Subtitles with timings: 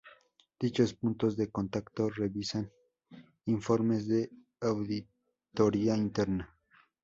[0.59, 2.71] Dichos puntos de contacto revisan
[3.45, 6.57] informes de auditoría interna.